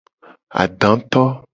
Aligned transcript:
Adato. 0.63 1.23